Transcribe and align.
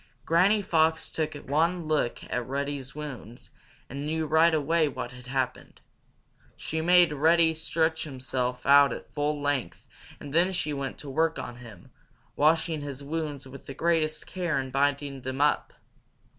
Granny 0.25 0.63
Fox 0.63 1.09
took 1.11 1.35
one 1.35 1.85
look 1.85 2.23
at 2.23 2.47
Reddy's 2.47 2.95
wounds, 2.95 3.51
and 3.87 4.03
knew 4.03 4.25
right 4.25 4.51
away 4.55 4.87
what 4.87 5.11
had 5.11 5.27
happened. 5.27 5.79
She 6.57 6.81
made 6.81 7.13
Reddy 7.13 7.53
stretch 7.53 8.03
himself 8.03 8.65
out 8.65 8.91
at 8.93 9.13
full 9.13 9.39
length 9.39 9.85
and 10.19 10.33
then 10.33 10.53
she 10.53 10.73
went 10.73 10.97
to 10.97 11.09
work 11.11 11.37
on 11.37 11.57
him, 11.57 11.91
washing 12.35 12.81
his 12.81 13.03
wounds 13.03 13.45
with 13.47 13.67
the 13.67 13.75
greatest 13.75 14.25
care 14.25 14.57
and 14.57 14.71
binding 14.71 15.21
them 15.21 15.39
up. 15.39 15.71